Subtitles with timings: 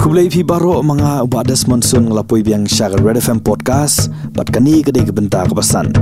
[0.00, 5.06] Kublai pi baro mga ubadas monsun ngelapui biang syagal Red FM podcast bat kani kedai
[5.06, 5.92] kebentar kebasan.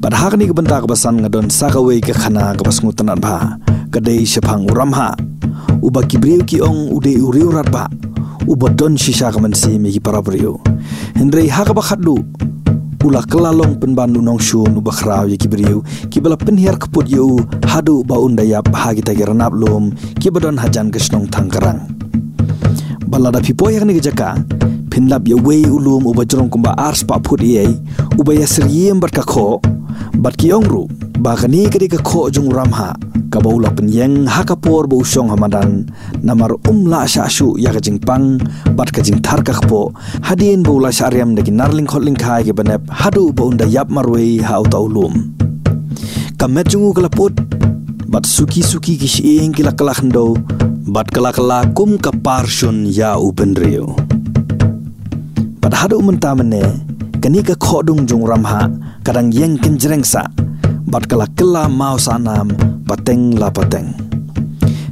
[0.00, 3.60] Bat hak ni kebentar kebasan ngadon sakawai ke khana kebas ngutanat ba
[3.92, 5.12] kedai sepang uram ha.
[5.84, 7.84] Uba kibriu ki ong udai uriu rat ba.
[8.48, 10.56] Uba don shisha kemensi megi para beriu.
[11.12, 11.84] Hendrei hak ba
[13.00, 15.82] khadlu Ula kelalong penbandu nong syun ubah kerau ya kibriu
[16.12, 21.88] Kibala penhiar keput yu hadu ba undayap hagi tagi renap lum Kibadon hajan kesnong tangkerang
[23.08, 24.36] Balada pipo yang ni kejaka
[24.90, 27.72] Pinlap ya wei ulum ubah jerong kumba ars pak put iai
[28.20, 29.64] Ubah ya seriem berkako
[30.20, 32.96] Bat kiong ru Bakani kedi kako jung ramha.
[33.28, 35.84] Kaba ula penyeng hakapor ba usong hamadan.
[36.24, 38.40] Namar umla syashu ya kajing pang
[38.72, 39.92] Bat kajing tar kakpo
[40.24, 44.40] Hadien ba ula syariam dagi narling khotling kai ke benep Hadu ba unda yap marwei
[44.40, 45.36] ha uta ulum
[46.40, 47.36] Kamet jungu kelaput.
[48.08, 50.40] Bat suki-suki kishiing kila kelak hendo
[50.88, 53.92] Bat kelak-kelak kum kaparsyun ya uben rio
[55.60, 56.64] Bat hadu mentamene
[57.20, 58.72] Kani ke kodung jung ramha
[59.04, 60.24] Kadang yeng kenjereng sa
[60.90, 62.50] Bat kelak-kelak mau sanam
[62.82, 63.94] pateng la pateng.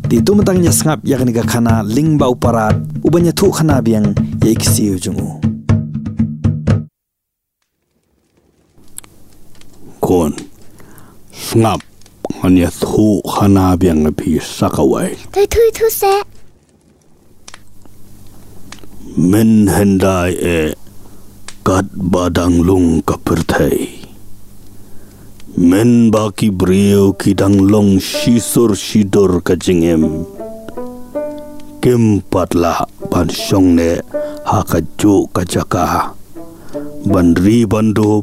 [0.06, 4.54] Di itu mentangnya sengap yang ni kana ling bau parat ubahnya tu kana biang ya
[4.54, 5.42] iksi ujungu.
[9.98, 10.38] Kon
[11.34, 11.82] sengap
[12.46, 15.18] hanya tu kana biang lebih sakawai.
[15.34, 16.22] Tôi thui thu sẽ
[19.18, 20.78] Men hendai e
[21.66, 23.97] kat badang lung kapertai.
[25.58, 30.22] Men baki brio kidang long shisur shidur kajingem.
[31.82, 33.98] Kempat lah ban syong ne
[35.34, 36.14] kajaka.
[37.10, 38.22] Ban ri bandup.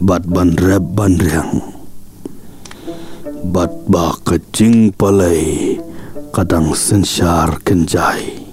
[0.00, 1.60] Bat ban rep ban riang.
[3.44, 5.76] Bat ba kajing palai
[6.32, 8.48] kadang sensyar kenjai.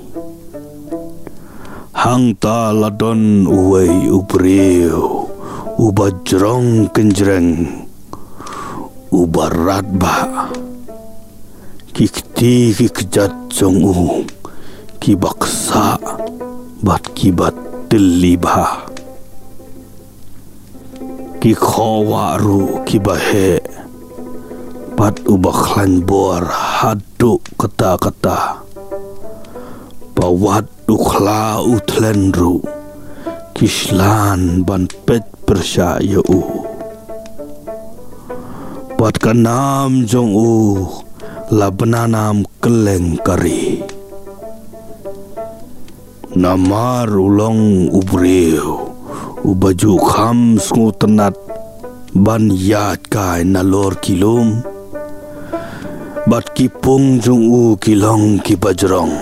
[1.95, 5.34] Hang ta ladon uwei ubrio
[5.75, 7.67] uba jerong kenjreng
[9.11, 10.47] uba rat ba
[11.91, 14.23] kikti kikjat jong u
[15.03, 15.99] ki baksa
[16.79, 17.51] bat ki bat
[17.91, 18.87] tili ba
[21.43, 23.59] ki khawa ru ki ba he
[24.95, 28.63] bat uba khlan bor hadu kata kata
[30.15, 32.63] bawat ukhla utlen ru
[33.51, 36.41] kislan ban pet percaya u
[38.97, 40.53] Buat kanam jong u
[41.53, 43.85] La benanam keleng kari.
[46.33, 48.89] Namar ulong ubriu
[49.45, 51.37] Ubaju kham sungu tenat
[52.17, 54.65] Ban yat kai nalor kilum.
[56.25, 59.13] Bat kipung jong u kilong ki bajrong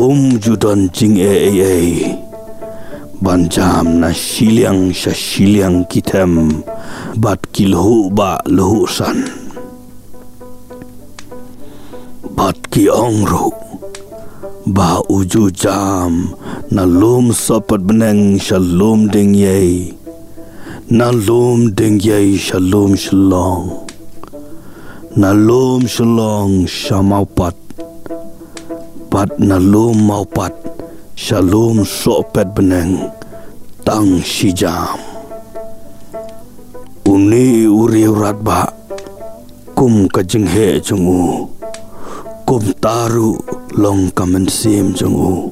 [0.00, 2.27] Um judan jing e e e
[3.18, 6.62] Banjam na siliang sa siliang kitem
[7.18, 9.26] Bat kilhu ba luhusan.
[12.38, 13.50] Bat ki ongru
[14.70, 16.30] Ba uju jam,
[16.70, 19.90] Na lum sopat beneng shalom ding ye
[20.86, 23.82] Na lum ding ye shalom shalong
[25.18, 27.58] Na lum shalong shamau pat.
[29.10, 30.67] Pat na lum mau pat.
[31.18, 33.10] Shalom sopet beneng
[33.82, 34.94] tang si jam.
[37.10, 38.70] Uni uri urat ba
[39.74, 40.78] kum kajing he.
[42.46, 43.34] Kum taru
[43.74, 45.50] long kamen sim jungu.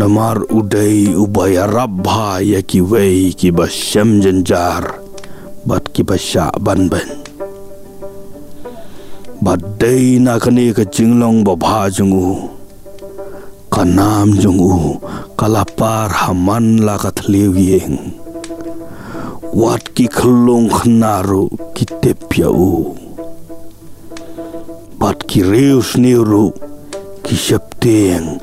[0.00, 4.96] Namar udai ubaya rabha ya ki wei ki ba shem jenjar
[5.68, 7.20] bat ki ba sya ban ben.
[9.44, 12.57] Bat day na kani ka jinglong ba bha jungu
[13.78, 14.98] kanam jong u
[15.38, 18.10] kalapar haman la katliw yeng
[19.54, 21.46] wat ki khlong khnaru
[21.78, 22.98] ki tepya u
[24.98, 26.50] bat ki reus niru
[27.22, 28.42] ki shapteng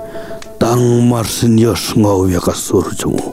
[0.56, 3.32] tang marsin yos ngau ya kasur jong u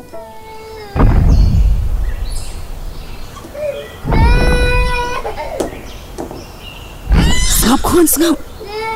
[7.63, 8.37] Sengap kun sengap.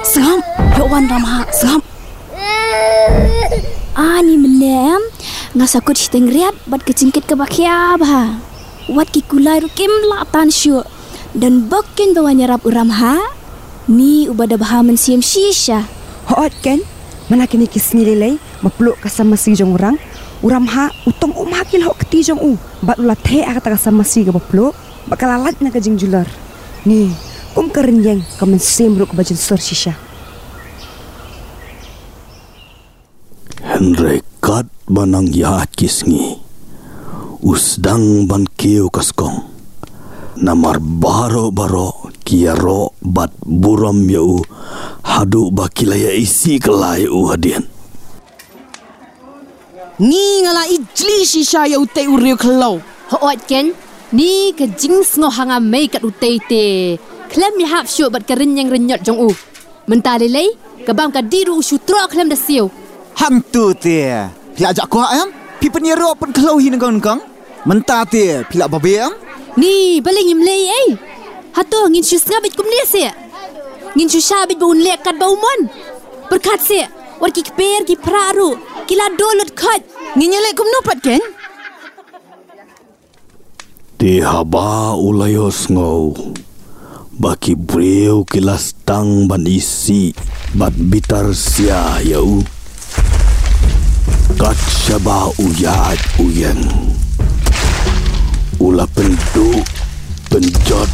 [0.02, 0.43] Sengap
[0.75, 1.95] Yowan ramah Sengap
[3.96, 5.00] Ani menem
[5.56, 8.37] ngasa kut hiteng riat bat kecingkit ke bakia bah.
[8.93, 10.52] Wat ki kulai ru kim la tan
[11.32, 13.16] dan bakin bawa nyarap uram ha.
[13.88, 15.88] Ni ubada baha mensiam shisha.
[16.28, 16.84] Hoot kan?
[17.32, 19.96] Mana kini kisni lelai mapeluk kasama si jong orang.
[20.44, 22.60] Uram ha utong umakil ho keti jong u.
[22.84, 24.76] Bat ula the a kata sama si ke baplo.
[25.08, 26.28] Bakalalat na kajing jular.
[26.84, 27.08] Ni,
[27.56, 29.96] kum kerenyeng kamen semruk bajin sor shisha.
[33.76, 36.40] Henry kat banang yahat kisngi.
[37.44, 39.44] Usdang ban kiu kaskong.
[40.40, 44.40] Namar baro baro kiaro bat buram yau
[45.05, 47.69] hadu bakilaya isi kelai u hadian.
[50.00, 52.81] Ni ngala ijli shisha ya ute uriu klau.
[53.12, 53.76] Hoot ken,
[54.17, 56.96] ni ke jings ngo hanga mei kat utei te.
[57.28, 59.37] Klem ya hap syu bat kerin yang renyot jong u.
[59.84, 60.49] Mentale lei,
[60.88, 62.40] kabam ka diru usyu tro klem da
[63.16, 63.24] siu.
[63.24, 64.28] Hang tu te.
[64.56, 65.32] Pila ajak kau am?
[65.60, 67.20] Pi peniro pun kalau hin kau kang.
[67.64, 69.12] Mentah te, pila babe am?
[69.56, 70.88] Ni baling im lei ei.
[71.52, 73.10] Hatu ngin syu ngabit kum ni se.
[73.96, 75.60] Ngin syu shabit bu lek kat bau mon.
[76.30, 76.86] Berkat se,
[77.20, 79.80] war ki kper ki praru, kila dolut kat.
[80.16, 81.22] Nginyelek kum nupat ken?
[83.96, 86.12] Di haba ulayos ngau.
[87.16, 90.12] Baki breu kilas tang ban isi
[90.52, 92.44] bat bitar sia yau.
[94.34, 96.58] Kat syaba uyat uyen.
[98.58, 99.62] Ula pendu
[100.26, 100.90] penjot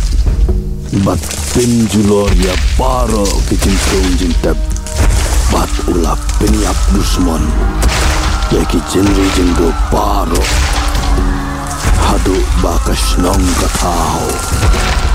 [1.01, 1.17] bat
[1.57, 4.59] penjulor ya paro kicincung jintep
[5.49, 7.41] bat ula penyap dusmon
[8.53, 10.45] ya kicinri jenggo paro.
[12.05, 14.29] Hadu bakas nong katao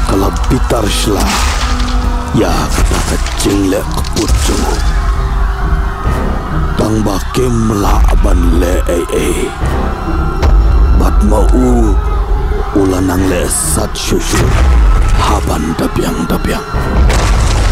[0.09, 1.21] kalau bitar shla
[2.33, 4.57] ya kata kecing le kepucu
[6.87, 9.29] tang bakim la aban le e e
[10.95, 11.43] bat mau
[12.79, 14.39] ulanang le sat shushu
[15.19, 17.66] haban dapiang dapiang Ai,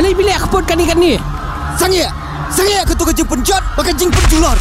[0.00, 1.20] balai bilik akpot kan ikan ni.
[1.76, 2.00] Sangi.
[2.48, 4.56] Sangi aku tu kejing penjat, pakai jing penjular.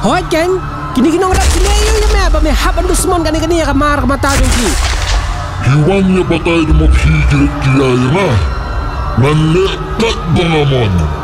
[0.00, 0.56] Hoat ken,
[0.96, 3.60] kini kini orang kini ayo ya me, ba me hap andu semon kan ikan ni
[3.60, 4.68] kamar mata jong ki.
[5.68, 8.26] Hiwangnya batai di mok hijau kia ya na.
[9.20, 11.19] Melekat bangamon.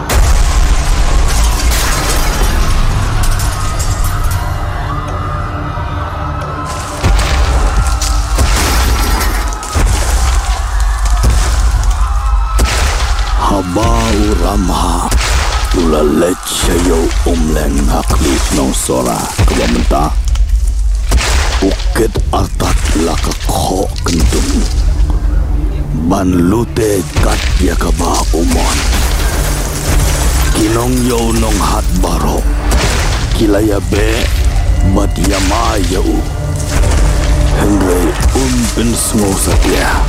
[13.77, 15.05] Habau ramha
[15.77, 16.97] ula leche yo
[17.29, 19.21] umleng haklit nong sora.
[19.53, 20.09] Menta
[21.61, 24.65] ukit artat laka kho kentung.
[26.09, 28.79] Ban lute kat ya kaba umon
[30.57, 32.41] kinong yo nong hat baro
[33.37, 34.25] kilaya be
[34.97, 36.17] bat yama yau
[37.61, 38.09] Henry
[38.41, 40.01] umpin smo satya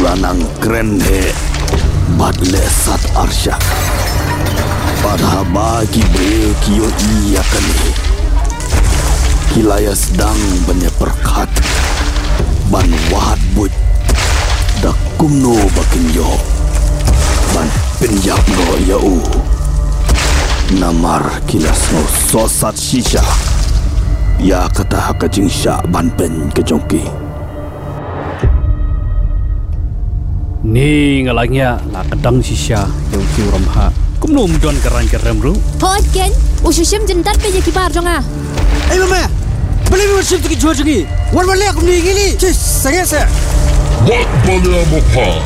[0.00, 1.28] ulanang keren he
[2.20, 3.56] bat lesat arsya
[5.00, 7.88] pada bagi beri kiyo iya kani
[9.56, 10.36] kilaya sedang
[10.68, 11.48] banyak perkat
[12.68, 13.72] ban wahat buj
[14.84, 16.28] da kumno bakin yo.
[17.56, 17.68] Ban
[18.00, 19.16] penyap no yau
[20.76, 23.24] namar kilas no sosat shisha.
[24.40, 27.29] Ya kata kajing syak ban pen kejongki
[30.60, 33.88] Ni ngalangnya la kadang sisya yang ki uram ha.
[34.20, 35.56] Kum nom don keran kerem ru.
[35.80, 36.28] Hoat ken,
[36.60, 38.20] usyu sim jendat pe je kibar jong ah.
[38.92, 39.24] Eh mama.
[39.88, 41.08] Balai mi masih tu kejua jengi.
[41.32, 42.36] Wan balai aku ni gini.
[42.36, 43.24] Cis, sangi saya.
[44.04, 45.40] Bat balea mokha.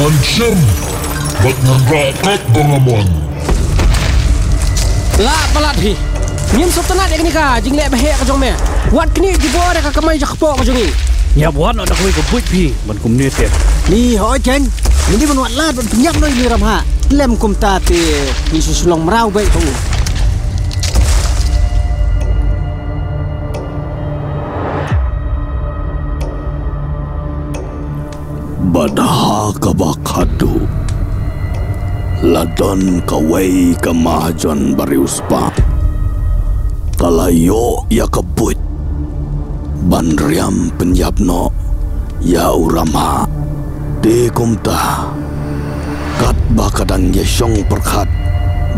[0.00, 0.56] Ngancem.
[1.44, 3.08] Bat nganrakat bangamon.
[5.20, 5.92] La palat hi.
[6.56, 8.56] Ngin sop tenat ni ka, jing lek behek ka jong me.
[8.96, 11.42] Wat kini jibor ka kamai jak pok ka jong ni.
[11.42, 13.48] Ya buat nak koi ke buat pi ban kum ni te.
[13.88, 14.68] Ni hoi jen.
[15.12, 16.84] Ini pun wat lat penyap noi ni ramha.
[17.10, 18.00] Lem kum ta te
[18.52, 19.64] ni susulong merau baik kau.
[28.72, 30.64] Badha kabakadu
[32.24, 35.52] Ladon kawai kamajon bariuspa
[36.96, 38.71] Kalayo ya kebut
[39.82, 41.50] Banriam penyapno
[42.22, 43.26] Ya urama
[43.98, 45.10] De kumta
[46.22, 48.06] Kat bakadang yesyong perkat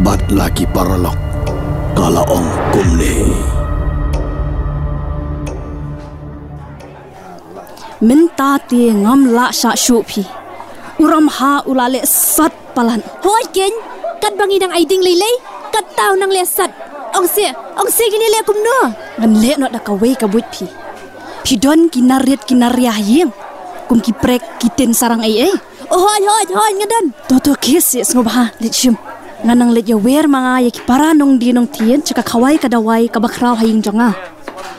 [0.01, 1.17] Bat lagi paralok
[1.95, 3.23] Kala ong kumni.
[8.03, 10.27] Minta te ngam la sha shu pi.
[10.99, 12.99] Uram ha ulale sat palan.
[13.23, 13.71] Hoat ken,
[14.25, 15.37] kat bangi nang aiding lelei
[15.69, 16.73] kat tau nang lesat
[17.13, 17.45] ong se
[17.77, 18.79] ong se gini le kum no
[19.21, 20.67] ngan le no da ka wei ka buit phi
[21.45, 23.33] phi don kinariat kinariah yeng
[23.89, 25.55] kum ki prek kiten sarang ai ai.
[25.93, 28.97] Oh hoi hoi hoi ngadan to to kis yes ngob ha le chim
[29.45, 32.69] nganang le ya wer manga ya ki para nong di nong tien chaka khawai ka
[32.73, 34.17] dawai ka bakrau haying jonga.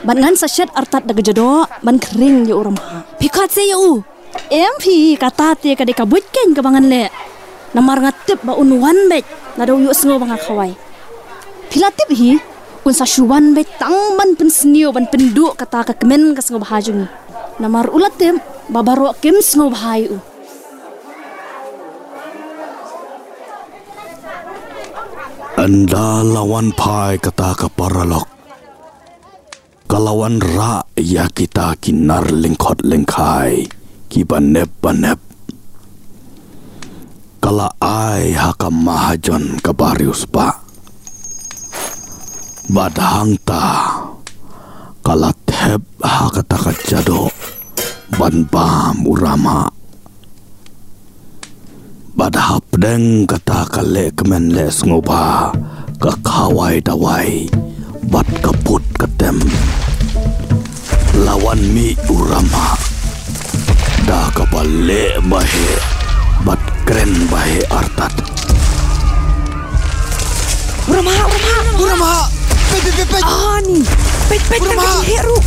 [0.05, 3.05] Ban ngan sa shet artat daga jado ban kring ya uram ha.
[3.21, 4.01] Phi khat se ya u.
[4.49, 7.03] Em phi kata te ka de ka buit ken ka bangan le.
[7.77, 9.25] Namar ngatip ba un wan bet
[9.57, 10.73] na do yu sngo banga khawai.
[11.69, 12.41] Pilatip hi
[12.85, 16.41] kun sa shuwan be tang ban pen snio ban pen du kata ka kemen ka
[16.45, 17.09] sngo bahajung
[17.57, 18.37] namar ulatem
[18.69, 20.21] babaro kem u
[25.55, 28.27] Anda lawan pai kata ka paralok.
[29.87, 33.63] Kalawan ra ya kita kinar lengkot lengkai.
[34.11, 35.15] Ki banep banep.
[37.39, 40.27] Kala ai haka mahajon ka barius
[42.65, 42.73] pa.
[42.73, 43.65] Badhang ta.
[45.05, 47.29] Kala tep haka taka jado.
[48.17, 49.69] Ban bam urama.
[52.15, 55.51] Badahap deng kata kale kemen les ngoba
[55.99, 57.43] ka kawai dawai
[58.07, 59.35] bat kaput ketem
[61.27, 62.79] lawan mi urama
[64.07, 65.67] da kapale bahe
[66.47, 68.15] bat keren bahe artat
[70.87, 72.34] Urama, urama, Urama!
[72.75, 73.23] Pet, pet, pet, pet!
[73.23, 73.79] Ah ni,
[74.27, 74.83] pet pet kan Urama.
[74.83, 75.37] kajing heru.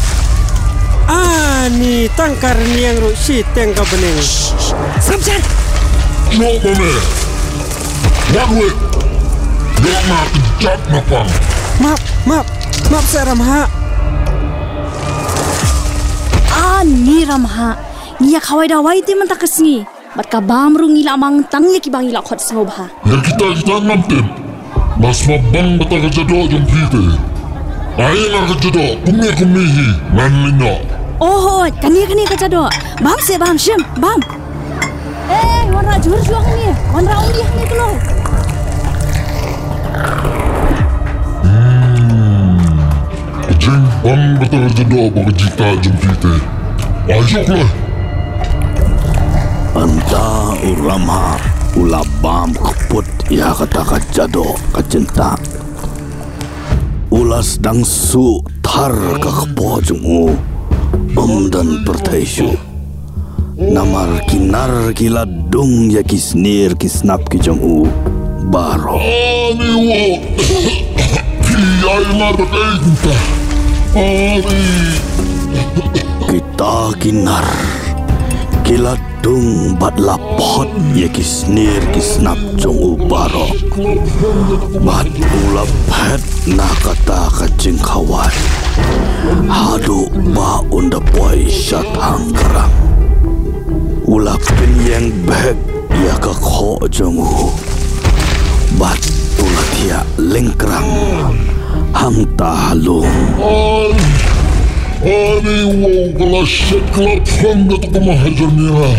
[1.04, 4.16] Ah ni tangkar niang ru si teng ka bening.
[6.40, 6.90] Mame.
[8.32, 8.74] Wan wek.
[9.78, 11.28] Dok na kejap na pang.
[11.84, 12.46] Maaf, maaf.
[12.88, 13.60] Maaf saya Ramha.
[16.48, 17.74] ah ni ramha
[18.22, 19.82] ni ya khawai dawai te man takasni
[20.16, 23.20] bat ka bam ru ngila mang tang ye ki bang ila khot sngo bah Yang
[23.30, 24.24] kita kita ngampin.
[24.98, 27.02] Mas mabang bata ka jado jom pite.
[27.98, 28.84] Ay nga ka jado.
[29.06, 29.86] Kumir kumihi.
[30.14, 30.74] Nan lina.
[31.20, 32.62] oh kani kani ka jado
[33.02, 34.20] bam se bam shim bam
[35.36, 37.88] eh wan ra jur juang ni wan ra undi ni klo
[43.48, 45.96] Kejing bang bata ka jado baka jita jom.
[47.08, 47.70] Ayok lah.
[49.78, 50.26] anta
[50.70, 51.38] urama
[51.76, 55.36] ula bam kaput ya kata ka jado ka cinta
[57.12, 60.32] ulas dang su thar ka kapo jungu
[61.18, 62.56] om dan pertaisu
[63.58, 67.90] namar kinar kila dung ya kisnir kisnap ki jungu
[68.48, 68.96] baro.
[68.96, 70.02] Ani wo.
[71.44, 73.16] Kiyay nga da kay kita.
[76.98, 77.48] Kinar.
[78.64, 83.50] Kila dung bat lapot ya kisnir kisnap jungu baro
[84.84, 88.36] bat ula pet na kata ka jingkawai
[89.50, 92.70] hadu ba unda boy shat hangkarang
[94.06, 95.56] ula pinyeng bek
[95.98, 97.50] ya ka kho jungu
[98.78, 99.00] bat
[99.42, 100.88] ula tia lengkrang
[101.92, 103.10] ham ta halung
[105.02, 105.10] Ani.
[105.10, 108.90] Ani wo kala shit kala fang da to mahajan nila.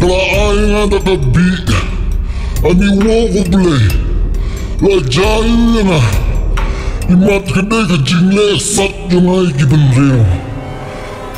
[0.00, 1.48] Kala ay nga da ka bi.
[2.68, 3.84] Ani wo ko play.
[4.82, 5.56] La jayu
[5.88, 6.00] nga.
[7.08, 10.26] Imat kede ka jingle sat yung ay giban rin.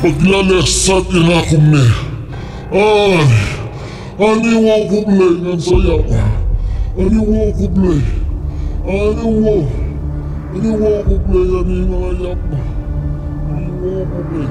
[0.02, 1.30] Paglala sat yung
[13.78, 14.50] ko play.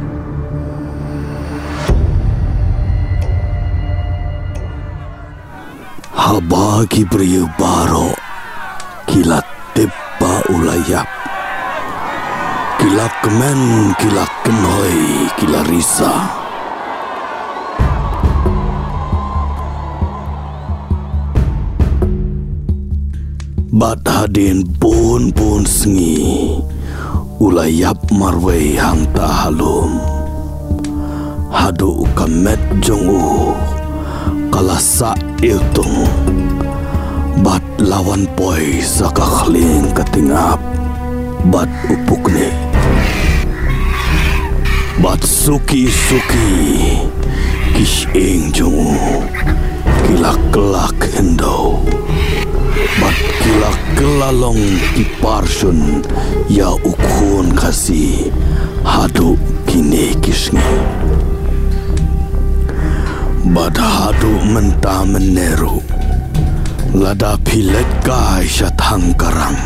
[6.28, 8.12] haba ki priyu baro
[9.08, 9.40] kila
[9.72, 11.08] teppa ulayap
[12.80, 16.14] kila kemen kila kenoi kila risa.
[23.78, 26.60] Bat hadin pun pun sengi
[27.38, 30.02] Ulayap marway hang tahalum
[31.54, 33.54] Hadu kamet jongu
[34.50, 35.14] Kalasa
[35.46, 36.10] iltung
[37.46, 40.58] Bat lawan poi sakakhling katingap
[41.54, 42.50] Bat upuk ni.
[44.98, 46.50] Bat suki suki
[47.78, 49.22] Kish ing jongu
[50.10, 51.86] Kilak kelak hendo
[52.78, 54.62] Bat kilak kelalong
[54.94, 56.06] ki parsun
[56.46, 58.30] Ya ukun kasi
[58.86, 59.34] Hadu
[59.66, 60.78] kini kisngi
[63.50, 65.82] Bat hadu mentah meneru
[66.94, 69.58] Lada pilet kai sya tangkarang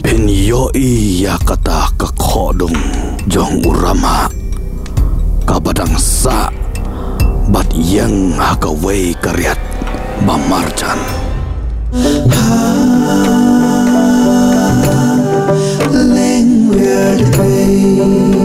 [0.00, 2.80] Pen yoi ya kata kekodong
[3.28, 4.32] Jong urama.
[5.44, 6.48] Kabadang sa
[7.52, 9.60] Bat yang hakawai karyat
[10.24, 11.19] Bamarjan
[11.92, 12.30] Ah,
[15.92, 18.39] lingered way.